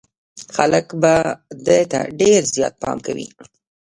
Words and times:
خلک 0.55 0.87
به 1.01 1.13
ده 1.65 1.79
ته 1.91 1.99
ډېر 2.19 2.41
زيات 2.53 2.73
پام 2.81 2.97
کوي. 3.05 3.27